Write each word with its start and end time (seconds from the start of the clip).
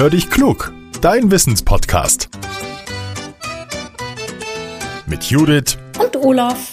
Hör 0.00 0.08
dich 0.08 0.30
klug, 0.30 0.72
dein 1.02 1.30
Wissenspodcast. 1.30 2.30
Mit 5.04 5.24
Judith 5.24 5.76
und 6.02 6.16
Olaf. 6.16 6.72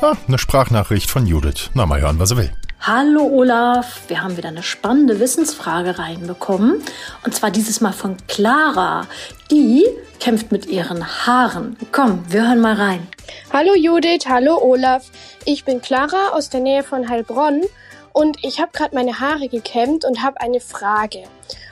Ah, 0.00 0.14
eine 0.28 0.38
Sprachnachricht 0.38 1.10
von 1.10 1.26
Judith. 1.26 1.70
Na, 1.74 1.86
mal 1.86 2.00
hören, 2.00 2.20
was 2.20 2.30
er 2.30 2.36
will. 2.36 2.52
Hallo 2.78 3.24
Olaf, 3.24 4.02
wir 4.06 4.22
haben 4.22 4.36
wieder 4.36 4.50
eine 4.50 4.62
spannende 4.62 5.18
Wissensfrage 5.18 5.98
reinbekommen. 5.98 6.84
Und 7.24 7.34
zwar 7.34 7.50
dieses 7.50 7.80
Mal 7.80 7.92
von 7.92 8.16
Clara. 8.28 9.08
Die 9.50 9.84
kämpft 10.20 10.52
mit 10.52 10.66
ihren 10.66 11.04
Haaren. 11.04 11.76
Komm, 11.90 12.22
wir 12.28 12.46
hören 12.46 12.60
mal 12.60 12.74
rein. 12.74 13.08
Hallo 13.52 13.74
Judith, 13.74 14.26
hallo 14.28 14.56
Olaf. 14.62 15.10
Ich 15.46 15.64
bin 15.64 15.82
Clara 15.82 16.28
aus 16.28 16.48
der 16.48 16.60
Nähe 16.60 16.84
von 16.84 17.08
Heilbronn 17.08 17.62
und 18.12 18.38
ich 18.42 18.60
habe 18.60 18.72
gerade 18.72 18.94
meine 18.94 19.20
Haare 19.20 19.48
gekämmt 19.48 20.04
und 20.04 20.22
habe 20.22 20.40
eine 20.40 20.60
Frage. 20.60 21.24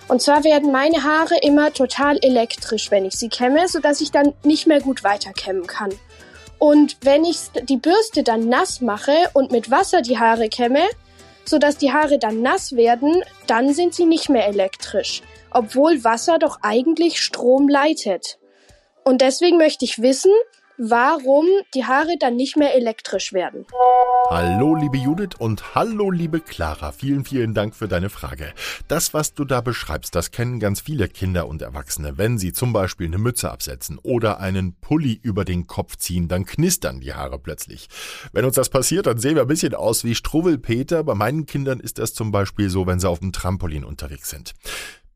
Und 0.09 0.21
zwar 0.21 0.43
werden 0.45 0.73
meine 0.73 1.05
Haare 1.05 1.37
immer 1.43 1.73
total 1.73 2.19
elektrisch, 2.21 2.91
wenn 2.91 3.05
ich 3.05 3.15
sie 3.15 3.29
kämme, 3.29 3.69
sodass 3.69 4.01
ich 4.01 4.11
dann 4.11 4.35
nicht 4.43 4.67
mehr 4.67 4.81
gut 4.81 5.05
weiterkämmen 5.05 5.67
kann. 5.67 5.91
Und 6.59 6.97
wenn 7.03 7.25
ich 7.25 7.39
die 7.63 7.77
Bürste 7.77 8.23
dann 8.23 8.49
nass 8.49 8.81
mache 8.81 9.15
und 9.33 9.53
mit 9.53 9.71
Wasser 9.71 10.03
die 10.03 10.19
Haare 10.19 10.49
kämme, 10.49 10.83
sodass 11.45 11.77
die 11.77 11.93
Haare 11.93 12.19
dann 12.19 12.43
nass 12.43 12.77
werden, 12.77 13.23
dann 13.47 13.73
sind 13.73 13.95
sie 13.95 14.05
nicht 14.05 14.29
mehr 14.29 14.47
elektrisch, 14.47 15.23
obwohl 15.51 16.05
Wasser 16.05 16.39
doch 16.39 16.59
eigentlich 16.63 17.21
Strom 17.21 17.69
leitet. 17.69 18.39
Und 19.05 19.23
deswegen 19.23 19.57
möchte 19.57 19.85
ich 19.85 20.03
wissen, 20.03 20.33
warum 20.81 21.47
die 21.75 21.85
Haare 21.85 22.17
dann 22.19 22.37
nicht 22.37 22.57
mehr 22.57 22.75
elektrisch 22.75 23.35
werden. 23.35 23.67
Hallo 24.31 24.75
liebe 24.75 24.97
Judith 24.97 25.37
und 25.39 25.75
hallo 25.75 26.11
liebe 26.11 26.41
Clara. 26.41 26.93
Vielen, 26.93 27.25
vielen 27.25 27.53
Dank 27.53 27.75
für 27.75 27.87
deine 27.87 28.09
Frage. 28.09 28.55
Das, 28.89 29.13
was 29.13 29.35
du 29.35 29.45
da 29.45 29.61
beschreibst, 29.61 30.15
das 30.15 30.31
kennen 30.31 30.59
ganz 30.59 30.81
viele 30.81 31.09
Kinder 31.09 31.49
und 31.49 31.61
Erwachsene. 31.61 32.17
Wenn 32.17 32.39
sie 32.39 32.53
zum 32.53 32.73
Beispiel 32.73 33.09
eine 33.09 33.19
Mütze 33.19 33.51
absetzen 33.51 33.99
oder 34.03 34.41
einen 34.41 34.75
Pulli 34.81 35.21
über 35.23 35.45
den 35.45 35.67
Kopf 35.67 35.97
ziehen, 35.97 36.29
dann 36.29 36.47
knistern 36.47 37.01
die 37.01 37.13
Haare 37.13 37.39
plötzlich. 37.39 37.89
Wenn 38.33 38.47
uns 38.47 38.55
das 38.55 38.71
passiert, 38.71 39.07
dann 39.07 39.19
sehen 39.19 39.35
wir 39.35 39.43
ein 39.43 39.49
bisschen 39.49 39.75
aus 39.75 40.05
wie 40.05 40.15
Struwwelpeter. 40.15 41.05
Bei 41.05 41.15
meinen 41.15 41.45
Kindern 41.45 41.81
ist 41.81 41.99
das 41.99 42.15
zum 42.15 42.33
Beispiel 42.33 42.71
so, 42.71 42.87
wenn 42.87 43.01
sie 43.01 43.09
auf 43.09 43.19
dem 43.19 43.33
Trampolin 43.33 43.85
unterwegs 43.85 44.31
sind. 44.31 44.55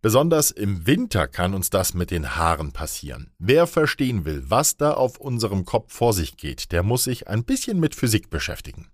Besonders 0.04 0.50
im 0.50 0.86
Winter 0.86 1.26
kann 1.26 1.54
uns 1.54 1.70
das 1.70 1.94
mit 1.94 2.10
den 2.10 2.36
Haaren 2.36 2.72
passieren. 2.72 3.30
Wer 3.38 3.66
verstehen 3.66 4.26
will, 4.26 4.44
was 4.48 4.76
da 4.76 4.92
auf 4.92 5.16
unserem 5.16 5.64
Kopf 5.64 5.94
vor 5.94 6.12
sich 6.12 6.36
geht, 6.36 6.72
der 6.72 6.82
muss 6.82 7.04
sich 7.04 7.26
ein 7.26 7.42
bisschen 7.42 7.80
mit 7.80 7.94
Physik 7.94 8.28
beschäftigen. 8.28 8.90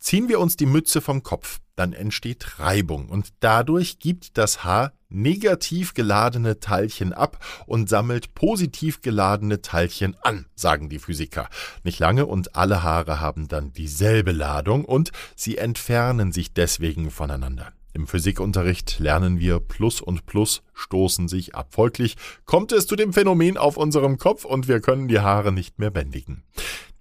Ziehen 0.00 0.28
wir 0.28 0.40
uns 0.40 0.56
die 0.56 0.66
Mütze 0.66 1.00
vom 1.00 1.22
Kopf, 1.22 1.60
dann 1.76 1.92
entsteht 1.92 2.58
Reibung 2.58 3.08
und 3.08 3.28
dadurch 3.38 4.00
gibt 4.00 4.36
das 4.36 4.64
Haar 4.64 4.92
negativ 5.08 5.94
geladene 5.94 6.58
Teilchen 6.58 7.12
ab 7.12 7.38
und 7.66 7.88
sammelt 7.88 8.34
positiv 8.34 9.00
geladene 9.00 9.62
Teilchen 9.62 10.16
an, 10.22 10.46
sagen 10.56 10.88
die 10.88 10.98
Physiker. 10.98 11.48
Nicht 11.84 12.00
lange 12.00 12.26
und 12.26 12.56
alle 12.56 12.82
Haare 12.82 13.20
haben 13.20 13.46
dann 13.46 13.72
dieselbe 13.72 14.32
Ladung 14.32 14.84
und 14.86 15.12
sie 15.36 15.56
entfernen 15.56 16.32
sich 16.32 16.52
deswegen 16.52 17.12
voneinander. 17.12 17.72
Im 17.94 18.06
Physikunterricht 18.06 18.98
lernen 19.00 19.38
wir, 19.38 19.60
Plus 19.60 20.00
und 20.00 20.24
Plus 20.24 20.62
stoßen 20.72 21.28
sich 21.28 21.54
ab. 21.54 21.68
Folglich 21.70 22.16
kommt 22.46 22.72
es 22.72 22.86
zu 22.86 22.96
dem 22.96 23.12
Phänomen 23.12 23.58
auf 23.58 23.76
unserem 23.76 24.18
Kopf 24.18 24.44
und 24.44 24.66
wir 24.66 24.80
können 24.80 25.08
die 25.08 25.20
Haare 25.20 25.52
nicht 25.52 25.78
mehr 25.78 25.90
bändigen. 25.90 26.42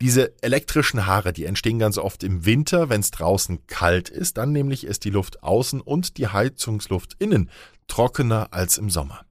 Diese 0.01 0.33
elektrischen 0.41 1.05
Haare, 1.05 1.31
die 1.31 1.45
entstehen 1.45 1.79
ganz 1.79 1.97
oft 1.97 2.23
im 2.23 2.45
Winter, 2.45 2.89
wenn 2.89 3.01
es 3.01 3.11
draußen 3.11 3.67
kalt 3.67 4.09
ist, 4.09 4.37
dann 4.37 4.51
nämlich 4.51 4.83
ist 4.83 5.05
die 5.05 5.11
Luft 5.11 5.43
außen 5.43 5.79
und 5.79 6.17
die 6.17 6.27
Heizungsluft 6.27 7.15
innen 7.19 7.49
trockener 7.87 8.49
als 8.51 8.77
im 8.77 8.89
Sommer. 8.89 9.25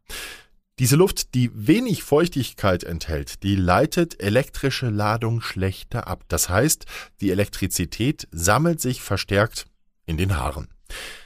Diese 0.79 0.97
Luft, 0.97 1.35
die 1.35 1.51
wenig 1.53 2.03
Feuchtigkeit 2.03 2.85
enthält, 2.85 3.43
die 3.43 3.55
leitet 3.55 4.23
elektrische 4.23 4.89
Ladung 4.89 5.43
schlechter 5.43 6.07
ab. 6.07 6.25
Das 6.29 6.49
heißt, 6.49 6.87
die 7.21 7.31
Elektrizität 7.31 8.29
sammelt 8.31 8.81
sich 8.81 9.03
verstärkt 9.03 9.67
in 10.07 10.17
den 10.17 10.39
Haaren. 10.39 10.69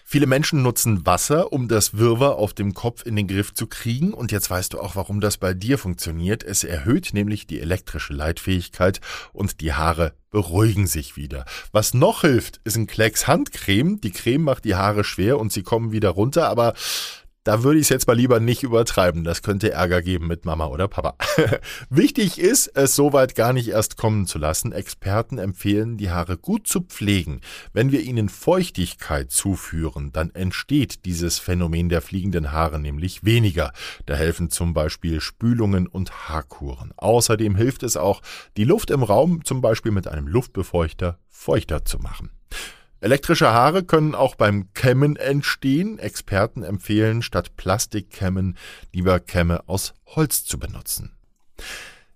Viele 0.07 0.27
Menschen 0.27 0.63
nutzen 0.63 1.07
Wasser, 1.07 1.53
um 1.53 1.67
das 1.67 1.97
Wirrwarr 1.97 2.37
auf 2.37 2.53
dem 2.53 2.75
Kopf 2.75 3.05
in 3.05 3.17
den 3.17 3.27
Griff 3.27 3.55
zu 3.55 3.67
kriegen. 3.67 4.13
Und 4.13 4.33
jetzt 4.33 4.51
weißt 4.51 4.75
du 4.75 4.81
auch, 4.81 4.97
warum 4.97 5.21
das 5.21 5.39
bei 5.39 5.55
dir 5.55 5.79
funktioniert. 5.79 6.43
Es 6.45 6.63
erhöht 6.63 7.11
nämlich 7.15 7.47
die 7.47 7.61
elektrische 7.61 8.13
Leitfähigkeit 8.13 9.01
und 9.33 9.61
die 9.61 9.73
Haare 9.73 10.13
beruhigen 10.31 10.87
sich 10.87 11.17
wieder. 11.17 11.47
Was 11.73 11.95
noch 11.95 12.21
hilft, 12.21 12.61
ist 12.65 12.77
ein 12.77 12.87
Klecks 12.87 13.27
Handcreme. 13.27 14.01
Die 14.01 14.13
Creme 14.13 14.43
macht 14.43 14.65
die 14.65 14.75
Haare 14.75 15.05
schwer 15.05 15.39
und 15.39 15.53
sie 15.53 15.63
kommen 15.63 15.91
wieder 15.91 16.11
runter, 16.11 16.49
aber 16.49 16.75
da 17.45 17.63
würde 17.63 17.79
ich 17.79 17.85
es 17.85 17.89
jetzt 17.91 18.07
mal 18.07 18.17
lieber 18.17 18.41
nicht 18.41 18.63
übertreiben. 18.63 19.23
Das 19.23 19.43
könnte 19.43 19.71
Ärger 19.71 20.01
geben 20.03 20.27
mit 20.27 20.47
Mama 20.47 20.67
oder 20.67 20.89
Papa. 20.89 21.15
Wichtig 21.91 22.39
ist, 22.39 22.69
es 22.75 22.97
soweit 22.97 23.35
gar 23.35 23.53
nicht 23.53 23.69
erst 23.69 23.99
kommen 23.99 24.27
zu 24.27 24.39
lassen. 24.39 24.73
Experten 24.73 25.39
empfehlen, 25.39 25.99
die 25.99 26.11
Haare 26.11 26.39
gut 26.39 26.67
zu 26.67 26.81
pflegen. 26.81 27.43
Wenn 27.73 27.93
wir 27.93 28.01
ihnen 28.01 28.31
Feuchtigkeit 28.31 29.31
zuführen, 29.31 30.11
dann 30.13 30.31
entsteht 30.35 31.05
dieses 31.05 31.39
Phänomen 31.39 31.91
der 31.91 32.01
fliegenden 32.01 32.51
Haare 32.51 32.81
nämlich 32.81 33.25
weniger. 33.25 33.73
Da 34.07 34.15
helfen 34.15 34.49
zum 34.49 34.73
Beispiel 34.73 35.21
Spülungen 35.21 35.87
und 35.87 36.29
Haarkuren. 36.29 36.93
Außerdem 36.97 37.57
hilft 37.57 37.83
es 37.83 37.99
auch, 37.99 38.23
die 38.57 38.65
Luft 38.65 38.91
im 38.91 39.03
Raum 39.03 39.45
zum 39.45 39.61
Beispiel 39.61 39.93
mit 39.93 40.09
einem 40.09 40.27
Luftbefeuchter 40.27 41.19
feuchter 41.29 41.85
zu 41.85 41.99
machen. 41.99 42.34
Elektrische 43.05 43.53
Haare 43.53 43.85
können 43.85 44.15
auch 44.15 44.35
beim 44.35 44.73
Kämmen 44.73 45.17
entstehen. 45.17 45.99
Experten 45.99 46.63
empfehlen, 46.63 47.21
statt 47.21 47.55
Plastikkämmen 47.55 48.57
lieber 48.95 49.21
Kämme 49.21 49.69
aus 49.69 49.93
Holz 50.07 50.47
zu 50.47 50.59
benutzen. 50.59 51.11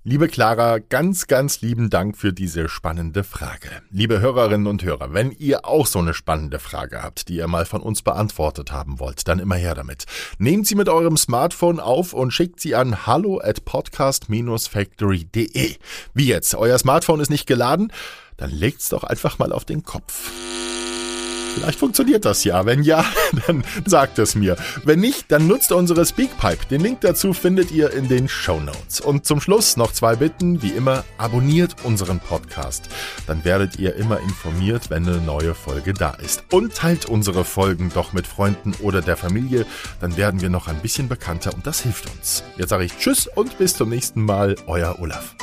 Liebe 0.03 0.29
Clara, 0.29 0.79
ganz, 0.79 1.27
ganz 1.27 1.61
lieben 1.61 1.91
Dank 1.91 2.17
für 2.17 2.33
diese 2.33 2.71
spannende 2.71 3.23
Frage. 3.23 3.69
Liebe 3.91 4.21
Hörerinnen 4.21 4.67
und 4.67 4.83
Hörer, 4.83 5.13
wenn 5.13 5.31
ihr 5.33 5.67
auch 5.67 5.87
so 5.87 5.99
eine 5.99 6.15
spannende 6.15 6.59
Frage 6.59 7.03
habt, 7.03 7.29
die 7.29 7.35
ihr 7.35 7.49
mal 7.49 7.67
von 7.67 7.83
uns 7.83 8.01
beantwortet 8.01 8.73
haben 8.73 8.99
wollt, 8.99 9.29
dann 9.29 9.41
immer 9.41 9.57
her 9.57 9.75
damit. 9.75 10.07
Nehmt 10.39 10.67
sie 10.67 10.77
mit 10.77 10.89
eurem 10.89 11.19
Smartphone 11.19 11.81
auf 11.81 12.15
und 12.15 12.31
schickt 12.31 12.61
sie 12.61 12.75
an 12.75 13.07
hallo 13.07 13.43
at 13.45 13.67
podcast-factory.de. 13.67 15.77
Wie 16.15 16.27
jetzt? 16.27 16.55
Euer 16.55 16.79
Smartphone 16.79 17.21
ist 17.21 17.29
nicht 17.29 17.47
geladen? 17.47 17.93
Dann 18.39 18.51
legt's 18.51 18.89
doch 18.89 19.05
einfach 19.05 19.39
mal 19.39 19.53
auf 19.53 19.65
den 19.65 19.83
Kopf. 19.83 20.31
Vielleicht 21.55 21.81
funktioniert 21.81 22.25
das 22.25 22.45
ja. 22.45 22.65
Wenn 22.67 22.85
ja, 22.85 23.05
dann 23.47 23.65
sagt 23.85 24.19
es 24.21 24.37
mir. 24.37 24.57
Wenn 24.85 25.01
nicht, 25.01 25.31
dann 25.33 25.49
nutzt 25.49 25.73
unsere 25.73 26.07
Speakpipe. 26.07 26.67
Den 26.71 26.81
Link 26.81 27.01
dazu 27.01 27.33
findet 27.33 27.73
ihr 27.73 27.93
in 27.93 28.09
den 28.09 28.29
Show 28.29 28.61
Notes. 28.61 29.01
Und 29.01 29.27
zum 29.27 29.41
Schluss 29.41 29.77
noch 29.77 29.93
zwei 29.93 30.15
Bitten. 30.15 30.63
Wie 30.63 30.71
immer, 30.71 31.05
abonniert 31.19 31.75
unseren 31.83 32.21
Podcast. 32.21 32.89
Dann 33.27 33.45
werdet 33.45 33.77
ihr 33.77 33.97
immer 33.97 34.21
informiert, 34.21 34.89
wenn 34.91 35.07
eine 35.07 35.19
neue 35.19 35.55
Folge 35.55 35.93
da 35.93 36.13
ist. 36.13 36.45
Und 36.53 36.77
teilt 36.77 37.07
unsere 37.07 37.45
Folgen 37.45 37.91
doch 37.93 38.13
mit 38.13 38.29
Freunden 38.29 38.75
oder 38.81 39.03
der 39.03 39.17
Familie. 39.17 39.67
Dann 40.01 40.17
werden 40.17 40.41
wir 40.41 40.51
noch 40.51 40.69
ein 40.69 40.81
bisschen 40.81 41.09
bekannter 41.09 41.53
und 41.55 41.67
das 41.67 41.81
hilft 41.81 42.09
uns. 42.11 42.45
Jetzt 42.57 42.71
sage 42.71 42.85
ich 42.85 42.97
Tschüss 42.99 43.27
und 43.27 43.59
bis 43.59 43.75
zum 43.75 43.89
nächsten 43.89 44.23
Mal. 44.23 44.55
Euer 44.69 45.01
Olaf. 45.01 45.35